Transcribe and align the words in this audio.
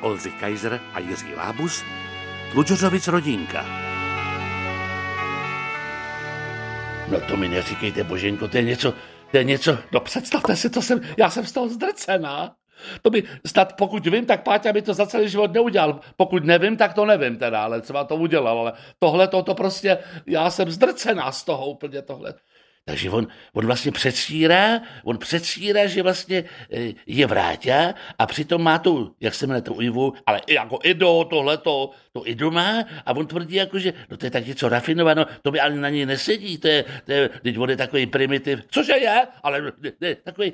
Oldřich 0.00 0.34
Kaiser 0.40 0.80
a 0.94 0.98
Jiří 0.98 1.34
Lábus, 1.34 1.84
Tlučořovic 2.52 3.08
rodinka. 3.08 3.66
No 7.10 7.20
to 7.20 7.36
mi 7.36 7.48
neříkejte, 7.48 8.04
Boženko, 8.04 8.48
to 8.48 8.56
je 8.56 8.62
něco, 8.62 8.94
to 9.30 9.36
je 9.36 9.44
něco, 9.44 9.78
no 9.92 10.00
představte 10.00 10.56
si, 10.56 10.70
to 10.70 10.82
jsem, 10.82 11.00
já 11.16 11.30
jsem 11.30 11.46
z 11.46 11.52
toho 11.52 11.68
zdrcená. 11.68 12.54
To 13.02 13.10
by 13.10 13.22
snad, 13.46 13.72
pokud 13.76 14.06
vím, 14.06 14.26
tak 14.26 14.42
Páťa 14.42 14.72
by 14.72 14.82
to 14.82 14.94
za 14.94 15.06
celý 15.06 15.28
život 15.28 15.52
neudělal. 15.52 16.00
Pokud 16.16 16.44
nevím, 16.44 16.76
tak 16.76 16.94
to 16.94 17.04
nevím 17.04 17.36
teda, 17.36 17.62
ale 17.62 17.80
třeba 17.80 18.04
to 18.04 18.16
udělal. 18.16 18.58
Ale 18.58 18.72
tohle 18.98 19.28
to, 19.28 19.42
to 19.42 19.54
prostě, 19.54 19.98
já 20.26 20.50
jsem 20.50 20.70
zdrcená 20.70 21.32
z 21.32 21.44
toho 21.44 21.66
úplně 21.66 22.02
tohle. 22.02 22.34
Takže 22.88 23.10
on, 23.10 23.26
on 23.52 23.66
vlastně 23.66 23.92
předstírá, 23.92 24.80
on 25.04 25.18
předstírá, 25.18 25.86
že 25.86 26.02
vlastně 26.02 26.44
e, 26.72 26.92
je 27.06 27.26
vrátě 27.26 27.94
a 28.18 28.26
přitom 28.26 28.62
má 28.62 28.78
tu, 28.78 29.14
jak 29.20 29.34
se 29.34 29.46
jmenuje, 29.46 29.62
tu 29.62 29.80
Ivu, 29.80 30.12
ale 30.26 30.40
jako 30.48 30.78
Ido, 30.82 31.24
tohleto, 31.30 31.90
to 32.12 32.28
Ido 32.28 32.50
má 32.50 32.84
a 33.06 33.12
on 33.12 33.26
tvrdí 33.26 33.54
jako, 33.54 33.78
že 33.78 33.92
no 34.10 34.16
to 34.16 34.26
je 34.26 34.30
tak 34.30 34.46
něco 34.46 34.68
rafinováno, 34.68 35.26
to 35.42 35.50
by 35.50 35.60
ani 35.60 35.78
na 35.78 35.88
něj 35.88 36.06
nesedí, 36.06 36.58
to 36.58 36.68
je, 36.68 36.84
to 37.04 37.12
je, 37.12 37.28
teď 37.28 37.58
on 37.58 37.70
je 37.70 37.76
takový 37.76 38.06
primitiv, 38.06 38.60
cože 38.68 38.96
je, 38.96 39.26
ale 39.42 39.72
ne, 40.00 40.14
takový 40.14 40.52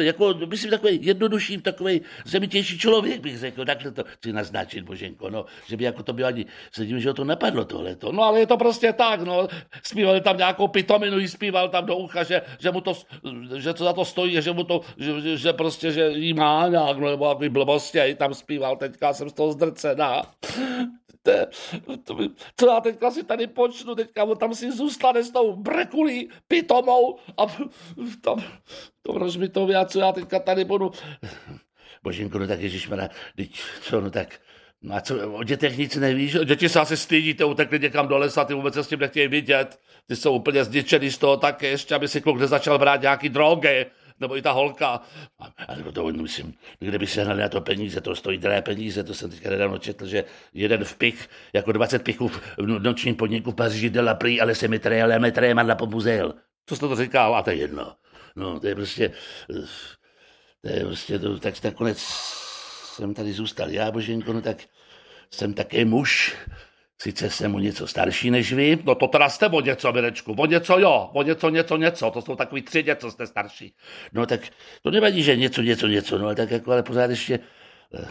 jako, 0.00 0.34
myslím, 0.46 0.70
takový 0.70 0.98
jednodušší, 1.02 1.58
takový 1.58 2.00
zemitější 2.24 2.78
člověk, 2.78 3.20
bych 3.20 3.38
řekl, 3.38 3.64
takhle 3.64 3.90
to 3.90 4.04
chci 4.04 4.32
naznačit, 4.32 4.84
Boženko, 4.84 5.30
no, 5.30 5.44
že 5.66 5.76
by 5.76 5.84
jako 5.84 6.02
to 6.02 6.12
bylo 6.12 6.28
ani, 6.28 6.46
se 6.72 6.86
tím, 6.86 7.00
že 7.00 7.08
ho 7.08 7.14
to 7.14 7.24
napadlo 7.24 7.64
tohleto. 7.64 8.12
No, 8.12 8.22
ale 8.22 8.40
je 8.40 8.46
to 8.46 8.56
prostě 8.56 8.92
tak, 8.92 9.20
no, 9.20 9.48
zpívali 9.82 10.20
tam 10.20 10.36
nějakou 10.36 10.68
pitominu, 10.68 11.18
jí 11.18 11.28
zpíval 11.28 11.68
tam 11.68 11.86
do 11.86 11.96
ucha, 11.96 12.22
že, 12.22 12.42
že 12.58 12.70
mu 12.70 12.80
to, 12.80 12.92
že 13.56 13.74
to 13.74 13.84
za 13.84 13.92
to 13.92 14.04
stojí, 14.04 14.42
že 14.42 14.52
mu 14.52 14.64
to, 14.64 14.80
že, 14.96 15.36
že 15.36 15.52
prostě, 15.52 15.92
že 15.92 16.08
jí 16.08 16.34
má 16.34 16.68
nějak, 16.68 16.98
no, 16.98 17.10
nebo 17.10 17.28
takový 17.28 17.48
blbosti, 17.48 18.00
a 18.00 18.14
tam 18.14 18.34
zpíval, 18.34 18.76
teďka 18.76 19.12
jsem 19.12 19.30
z 19.30 19.32
toho 19.32 19.52
zdrcená 19.52 20.22
te, 21.24 21.46
to, 22.04 22.18
co 22.56 22.66
já 22.66 22.80
teďka 22.80 23.10
si 23.10 23.24
tady 23.24 23.46
počnu, 23.46 23.94
teďka 23.94 24.24
on 24.24 24.36
tam 24.36 24.54
si 24.54 24.72
zůstane 24.72 25.24
s 25.24 25.30
tou 25.30 25.56
brekulí 25.56 26.28
pitomou 26.48 27.18
a 27.38 27.46
tam, 28.20 28.44
to 29.02 29.12
mi 29.38 29.48
to 29.48 29.68
co 29.86 29.98
já 29.98 30.12
teďka 30.12 30.38
tady 30.38 30.64
budu. 30.64 30.92
Božinko, 32.02 32.38
no 32.38 32.46
tak 32.46 32.60
ježišmana, 32.60 33.08
teď 33.36 33.60
co, 33.82 34.00
no 34.00 34.10
tak, 34.10 34.40
No 34.86 34.94
a 34.94 35.00
co, 35.00 35.32
o 35.32 35.44
dětech 35.44 35.78
nic 35.78 35.96
nevíš? 35.96 36.36
Děti 36.44 36.68
se 36.68 36.80
asi 36.80 36.96
stydíte, 36.96 37.44
utekli 37.44 37.78
někam 37.78 38.08
do 38.08 38.18
lesa, 38.18 38.44
ty 38.44 38.54
vůbec 38.54 38.74
se 38.74 38.84
s 38.84 38.88
tím 38.88 39.00
nechtějí 39.00 39.28
vidět. 39.28 39.78
Ty 40.06 40.16
jsou 40.16 40.34
úplně 40.34 40.64
zničený 40.64 41.10
z 41.10 41.18
toho 41.18 41.36
také, 41.36 41.68
ještě 41.68 41.94
aby 41.94 42.08
si 42.08 42.20
kluk 42.20 42.38
nezačal 42.38 42.78
brát 42.78 43.00
nějaký 43.02 43.28
drogy 43.28 43.86
nebo 44.24 44.36
i 44.36 44.42
ta 44.42 44.52
holka. 44.52 45.00
A, 45.38 45.92
to 45.92 46.06
myslím, 46.06 46.54
kdyby 46.78 47.06
se 47.06 47.24
hnali 47.24 47.40
na 47.40 47.48
to 47.48 47.60
peníze, 47.60 48.00
to 48.00 48.16
stojí 48.16 48.38
drahé 48.38 48.62
peníze, 48.62 49.04
to 49.04 49.14
jsem 49.14 49.30
teďka 49.30 49.50
nedávno 49.50 49.78
četl, 49.78 50.06
že 50.06 50.24
jeden 50.54 50.84
vpich, 50.84 51.28
jako 51.52 51.72
20 51.72 52.02
pichů 52.02 52.28
v 52.28 52.40
nočním 52.58 53.16
podniku 53.16 53.50
v 53.50 53.54
Paříži 53.54 53.90
de 53.90 54.00
la 54.00 54.14
Prix, 54.14 54.40
ale 54.40 54.54
se 54.54 54.68
mi 54.68 54.78
trejel, 54.78 55.20
me 55.20 55.32
treje 55.32 55.54
la 55.54 55.74
pomuzel. 55.74 56.34
Co 56.66 56.76
jste 56.76 56.88
to 56.88 56.96
říkal? 56.96 57.36
A 57.36 57.42
to 57.42 57.50
je 57.50 57.56
jedno. 57.56 57.96
No, 58.36 58.60
to 58.60 58.66
je 58.66 58.74
prostě, 58.74 59.12
to 60.60 60.68
je 60.68 60.84
prostě, 60.84 61.18
to, 61.18 61.38
tak 61.38 61.64
nakonec 61.64 61.98
jsem 62.94 63.14
tady 63.14 63.32
zůstal 63.32 63.70
já, 63.70 63.90
Boženko, 63.90 64.32
no 64.32 64.40
tak 64.40 64.56
jsem 65.30 65.54
také 65.54 65.84
muž, 65.84 66.36
Sice 66.98 67.30
jsem 67.30 67.54
o 67.54 67.58
něco 67.58 67.86
starší 67.86 68.30
než 68.30 68.52
vy, 68.52 68.78
no 68.84 68.94
to 68.94 69.06
teda 69.06 69.28
jste 69.28 69.46
o 69.46 69.60
něco, 69.60 69.92
Mirečku, 69.92 70.32
o 70.32 70.46
něco 70.46 70.78
jo, 70.78 71.10
o 71.12 71.22
něco, 71.22 71.48
něco, 71.48 71.76
něco, 71.76 72.10
to 72.10 72.22
jsou 72.22 72.36
takový 72.36 72.62
tři 72.62 72.84
něco, 72.84 73.10
jste 73.10 73.26
starší. 73.26 73.74
No 74.12 74.26
tak 74.26 74.40
to 74.82 74.90
nevadí, 74.90 75.22
že 75.22 75.36
něco, 75.36 75.62
něco, 75.62 75.86
něco, 75.86 76.18
no 76.18 76.24
ale 76.24 76.34
tak 76.34 76.50
jako, 76.50 76.72
ale 76.72 76.82
pořád 76.82 77.10
ještě 77.10 77.38
eh, 77.94 78.08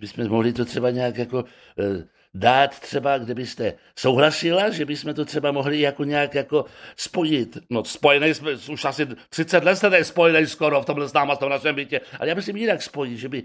bychom 0.00 0.28
mohli 0.28 0.52
to 0.52 0.64
třeba 0.64 0.90
nějak 0.90 1.16
jako 1.18 1.44
eh, 1.78 2.04
dát 2.34 2.80
třeba, 2.80 3.18
kdybyste 3.18 3.74
souhlasila, 3.98 4.70
že 4.70 4.84
bychom 4.84 5.14
to 5.14 5.24
třeba 5.24 5.52
mohli 5.52 5.80
jako 5.80 6.04
nějak 6.04 6.34
jako 6.34 6.64
spojit. 6.96 7.58
No 7.70 7.84
spojený 7.84 8.34
jsme, 8.34 8.50
už 8.52 8.84
asi 8.84 9.06
30 9.28 9.64
let 9.64 9.76
jste 9.76 10.04
spojený 10.04 10.46
skoro 10.46 10.82
v 10.82 10.84
tomhle 10.84 11.08
s 11.08 11.12
náma, 11.12 11.34
v 11.34 11.38
tom 11.38 11.50
našem 11.50 11.74
bytě, 11.74 12.00
ale 12.18 12.28
já 12.28 12.34
myslím 12.34 12.56
jinak 12.56 12.82
spojit, 12.82 13.18
že 13.18 13.28
by 13.28 13.42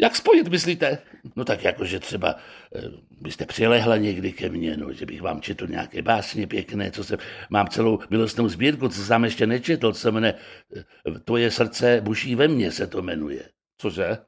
jak 0.00 0.16
spojit, 0.16 0.48
myslíte? 0.48 0.98
No 1.36 1.44
tak 1.44 1.64
jako, 1.64 1.84
že 1.84 2.00
třeba 2.00 2.36
eh, 2.74 2.80
byste 3.20 3.46
přilehla 3.46 3.96
někdy 3.96 4.32
ke 4.32 4.48
mně, 4.48 4.76
no, 4.76 4.92
že 4.92 5.06
bych 5.06 5.22
vám 5.22 5.40
četl 5.40 5.66
nějaké 5.66 6.02
básně 6.02 6.46
pěkné, 6.46 6.90
co 6.90 7.04
jsem, 7.04 7.18
mám 7.50 7.68
celou 7.68 7.98
milostnou 8.10 8.48
sbírku, 8.48 8.88
co 8.88 9.04
jsem 9.04 9.24
ještě 9.24 9.46
nečetl, 9.46 9.92
co 9.92 10.00
se 10.00 10.10
jmenuje 10.10 10.34
eh, 10.76 11.18
Tvoje 11.24 11.50
srdce 11.50 12.00
buší 12.00 12.34
ve 12.34 12.48
mně, 12.48 12.72
se 12.72 12.86
to 12.86 13.02
jmenuje. 13.02 13.48
Cože? 13.80 14.18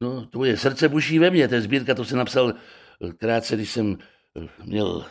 No, 0.00 0.26
Tvoje 0.26 0.56
srdce 0.56 0.88
buší 0.88 1.18
ve 1.18 1.30
mně, 1.30 1.48
to 1.48 1.54
je 1.54 1.60
sbírka, 1.60 1.94
to 1.94 2.04
jsem 2.04 2.18
napsal 2.18 2.54
eh, 2.54 3.12
krátce, 3.12 3.56
když 3.56 3.70
jsem 3.70 3.98
měl 4.64 5.06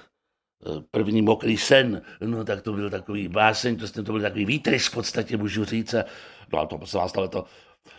první 0.91 1.21
mokrý 1.21 1.57
sen, 1.57 2.01
no 2.21 2.45
tak 2.45 2.61
to 2.61 2.73
byl 2.73 2.89
takový 2.89 3.27
báseň, 3.27 3.77
to, 3.77 4.03
to 4.03 4.11
byl 4.11 4.21
takový 4.21 4.45
výtrys 4.45 4.87
v 4.87 4.93
podstatě, 4.93 5.37
můžu 5.37 5.65
říct, 5.65 5.93
a, 5.93 6.05
no 6.53 6.59
a 6.59 6.65
to 6.65 6.85
se 6.85 6.97
vás 6.97 7.11
to 7.11 7.45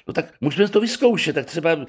No 0.09 0.15
tak 0.15 0.27
můžeme 0.41 0.69
to 0.69 0.81
vyzkoušet, 0.81 1.35
tak 1.35 1.47
třeba 1.47 1.71
eh, 1.71 1.87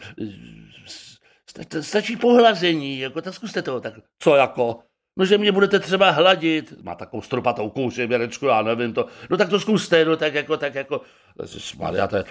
stačí 1.81 2.15
pohlazení, 2.15 2.99
jako 2.99 3.21
tak 3.21 3.33
zkuste 3.33 3.61
to. 3.61 3.79
Tak 3.79 3.93
co 4.19 4.35
jako? 4.35 4.79
No, 5.17 5.25
že 5.25 5.37
mě 5.37 5.51
budete 5.51 5.79
třeba 5.79 6.09
hladit, 6.09 6.73
má 6.83 6.95
takovou 6.95 7.21
stropatou 7.21 7.69
kůži, 7.69 8.07
věrečku, 8.07 8.45
já 8.45 8.61
nevím 8.61 8.93
to, 8.93 9.05
no 9.29 9.37
tak 9.37 9.49
to 9.49 9.59
zkuste, 9.59 10.05
no 10.05 10.17
tak 10.17 10.33
jako, 10.33 10.57
tak 10.57 10.75
jako, 10.75 11.01
ježišmarja, 11.41 12.07
to 12.07 12.17
je, 12.17 12.23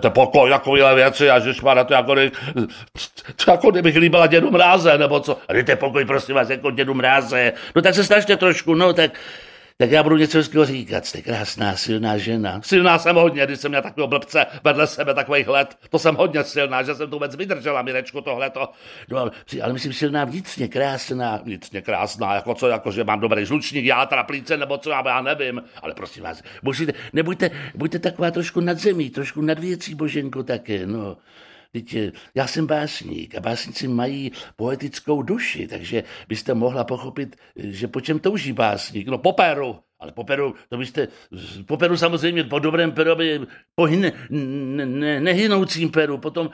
to 0.00 0.10
pokoj, 0.10 0.50
takovýhle 0.50 0.94
věci, 0.94 1.24
ježišmarja, 1.24 1.84
to 1.84 1.94
jako, 1.94 2.14
to 3.44 3.50
jako 3.50 3.70
kdybych 3.70 3.96
líbila 3.96 4.26
dědu 4.26 4.50
mráze, 4.50 4.98
nebo 4.98 5.20
co, 5.20 5.38
a 5.48 5.76
pokoj, 5.76 6.04
prosím 6.04 6.34
vás, 6.34 6.50
jako 6.50 6.70
dědu 6.70 6.94
mráze, 6.94 7.52
no 7.76 7.82
tak 7.82 7.94
se 7.94 8.04
snažte 8.04 8.36
trošku, 8.36 8.74
no 8.74 8.92
tak, 8.92 9.20
tak 9.82 9.90
já 9.90 10.02
budu 10.02 10.16
něco 10.16 10.38
hezkého 10.38 10.64
říkat. 10.64 11.06
Jste 11.06 11.22
krásná, 11.22 11.76
silná 11.76 12.18
žena. 12.18 12.60
Silná 12.64 12.98
jsem 12.98 13.16
hodně, 13.16 13.46
když 13.46 13.60
jsem 13.60 13.70
měl 13.70 13.82
takového 13.82 14.08
blbce 14.08 14.46
vedle 14.64 14.86
sebe 14.86 15.14
takových 15.14 15.48
let. 15.48 15.78
To 15.90 15.98
jsem 15.98 16.14
hodně 16.14 16.44
silná, 16.44 16.82
že 16.82 16.94
jsem 16.94 17.10
to 17.10 17.16
vůbec 17.16 17.36
vydržela, 17.36 17.82
Mirečku, 17.82 18.20
tohleto. 18.20 18.68
No, 19.10 19.18
ale, 19.62 19.72
myslím 19.72 19.92
silná 19.92 20.24
vnitřně, 20.24 20.68
krásná. 20.68 21.40
Vnitřně 21.44 21.82
krásná, 21.82 22.34
jako 22.34 22.54
co, 22.54 22.68
jako 22.68 22.92
že 22.92 23.04
mám 23.04 23.20
dobrý 23.20 23.46
žlučník, 23.46 23.84
já 23.84 24.06
traplíce, 24.06 24.56
nebo 24.56 24.78
co, 24.78 24.90
já 24.90 25.20
nevím. 25.20 25.62
Ale 25.82 25.94
prosím 25.94 26.22
vás, 26.22 26.42
musíte, 26.62 26.92
nebuďte, 27.12 27.50
buďte 27.74 27.98
taková 27.98 28.30
trošku 28.30 28.60
nad 28.60 28.78
zemí, 28.78 29.10
trošku 29.10 29.40
nad 29.40 29.58
věcí, 29.58 29.94
Boženko, 29.94 30.42
také, 30.42 30.86
no. 30.86 31.16
Teď 31.72 31.96
já 32.34 32.46
jsem 32.46 32.66
básník 32.66 33.34
a 33.34 33.40
básníci 33.40 33.88
mají 33.88 34.32
poetickou 34.56 35.22
duši, 35.22 35.68
takže 35.68 36.04
byste 36.28 36.54
mohla 36.54 36.84
pochopit, 36.84 37.36
že 37.56 37.88
po 37.88 38.00
čem 38.00 38.18
touží 38.18 38.52
básník. 38.52 39.08
No 39.08 39.18
po 39.18 39.32
peru, 39.32 39.78
ale 40.00 40.12
po 40.12 40.24
peru, 40.24 40.54
to 40.68 40.76
byste, 40.78 41.08
po 41.66 41.76
peru 41.76 41.96
samozřejmě, 41.96 42.44
po 42.44 42.58
dobrém 42.58 42.92
peru, 42.92 43.16
po 43.74 43.84
hin, 43.84 44.12
ne, 44.30 44.86
ne, 44.86 45.20
nehynoucím 45.20 45.90
peru, 45.90 46.18
potom 46.18 46.50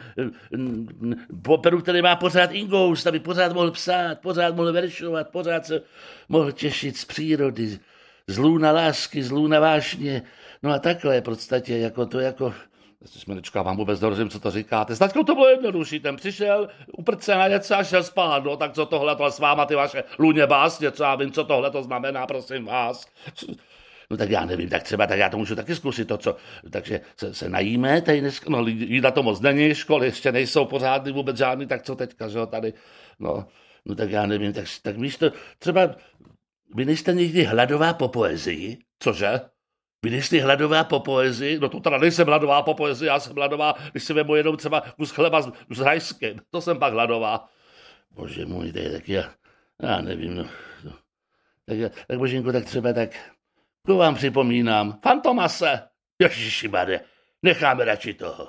po 1.42 1.58
peru, 1.58 1.80
který 1.80 2.02
má 2.02 2.16
pořád 2.16 2.52
ingoust, 2.52 3.06
aby 3.06 3.20
pořád 3.20 3.52
mohl 3.52 3.70
psát, 3.70 4.20
pořád 4.20 4.56
mohl 4.56 4.72
veršovat, 4.72 5.28
pořád 5.28 5.66
se 5.66 5.82
mohl 6.28 6.52
těšit 6.52 6.96
z 6.96 7.04
přírody, 7.04 7.78
z 8.26 8.38
lůna 8.38 8.72
lásky, 8.72 9.22
z 9.22 9.30
lůna 9.30 9.60
vášně. 9.60 10.22
No 10.62 10.70
a 10.70 10.78
takhle 10.78 11.20
v 11.20 11.24
podstatě, 11.24 11.78
jako 11.78 12.06
to 12.06 12.20
jako 12.20 12.54
Smilečka, 13.06 13.62
vám 13.62 13.76
vůbec 13.76 14.00
nerozumím, 14.00 14.30
co 14.30 14.40
to 14.40 14.50
říkáte. 14.50 14.96
S 14.96 14.98
to 14.98 15.34
bylo 15.34 15.48
jednodušší, 15.48 16.00
ten 16.00 16.16
přišel, 16.16 16.68
uprce 16.98 17.34
na 17.34 17.48
něco 17.48 17.74
a 17.74 17.84
šel 17.84 18.02
spát, 18.02 18.44
no, 18.44 18.56
tak 18.56 18.72
co 18.72 18.86
tohle 18.86 19.16
to 19.16 19.30
s 19.30 19.38
váma, 19.38 19.66
ty 19.66 19.74
vaše 19.74 20.04
lůně 20.18 20.46
básně, 20.46 20.90
co 20.90 21.02
já 21.02 21.14
vím, 21.14 21.32
co 21.32 21.44
tohle 21.44 21.70
to 21.70 21.82
znamená, 21.82 22.26
prosím 22.26 22.64
vás. 22.64 23.06
No 24.10 24.16
tak 24.16 24.30
já 24.30 24.44
nevím, 24.44 24.68
tak 24.68 24.82
třeba, 24.82 25.06
tak 25.06 25.18
já 25.18 25.28
to 25.28 25.38
můžu 25.38 25.56
taky 25.56 25.74
zkusit 25.74 26.08
to, 26.08 26.18
co, 26.18 26.36
takže 26.70 27.00
se, 27.16 27.34
se 27.34 27.48
najíme, 27.48 28.02
tady 28.02 28.20
dneska, 28.20 28.50
no 28.50 28.66
jídla 28.66 29.10
to 29.10 29.22
moc 29.22 29.40
není, 29.40 29.74
školy 29.74 30.06
ještě 30.06 30.32
nejsou 30.32 30.64
pořádný 30.64 31.12
vůbec 31.12 31.36
žádný, 31.36 31.66
tak 31.66 31.82
co 31.82 31.96
teďka, 31.96 32.28
že 32.28 32.38
jo, 32.38 32.46
tady, 32.46 32.72
no, 33.18 33.46
no 33.84 33.94
tak 33.94 34.10
já 34.10 34.26
nevím, 34.26 34.52
tak, 34.52 34.64
tak 34.82 34.96
místo, 34.96 35.30
třeba, 35.58 35.94
vy 36.74 36.84
nejste 36.84 37.12
někdy 37.14 37.44
hladová 37.44 37.94
po 37.94 38.08
poezii, 38.08 38.78
cože? 38.98 39.40
Vy 40.04 40.22
jste 40.22 40.40
hladová 40.40 40.84
po 40.84 41.00
poezii, 41.00 41.58
no 41.58 41.68
to 41.68 41.80
teda 41.80 41.98
nejsem 41.98 42.26
hladová 42.26 42.62
po 42.62 42.74
poezii, 42.74 43.08
já 43.08 43.20
jsem 43.20 43.36
hladová, 43.36 43.74
když 43.90 44.04
si 44.04 44.12
vemu 44.12 44.34
jenom 44.34 44.56
třeba 44.56 44.80
kus 44.80 45.10
chleba 45.10 45.42
s, 45.42 45.52
s 45.70 46.14
to 46.50 46.60
jsem 46.60 46.78
pak 46.78 46.92
hladová. 46.92 47.48
Bože 48.10 48.46
můj, 48.46 48.72
je 48.74 48.90
tak 48.90 49.08
já, 49.08 49.30
já 49.82 50.00
nevím, 50.00 50.36
no. 50.36 50.44
Tak, 51.64 51.78
tak 52.06 52.18
Božinko, 52.18 52.52
tak 52.52 52.64
třeba 52.64 52.92
tak, 52.92 53.10
to 53.86 53.96
vám 53.96 54.14
připomínám, 54.14 54.98
Fantomase, 55.02 55.82
Ježiši 56.18 56.70
necháme 57.42 57.84
radši 57.84 58.14
toho. 58.14 58.48